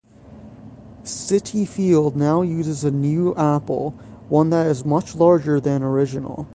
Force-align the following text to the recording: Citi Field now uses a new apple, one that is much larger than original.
Citi 1.03 1.67
Field 1.67 2.15
now 2.15 2.41
uses 2.41 2.83
a 2.83 2.89
new 2.89 3.35
apple, 3.35 3.91
one 4.29 4.49
that 4.49 4.65
is 4.65 4.83
much 4.83 5.13
larger 5.13 5.59
than 5.59 5.83
original. 5.83 6.47